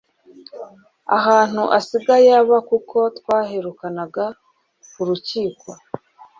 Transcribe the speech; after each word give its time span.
ahantu 1.17 1.61
asigaye 1.77 2.29
aba 2.41 2.57
kuko 2.69 2.97
twaherukanaga 3.17 4.25
kurukiko 4.91 5.69